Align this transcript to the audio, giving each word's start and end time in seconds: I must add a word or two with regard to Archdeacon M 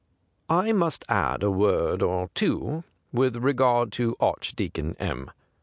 I 0.49 0.71
must 0.71 1.05
add 1.09 1.43
a 1.43 1.51
word 1.51 2.01
or 2.01 2.31
two 2.33 2.83
with 3.13 3.35
regard 3.35 3.91
to 3.91 4.15
Archdeacon 4.19 4.95
M 4.97 5.29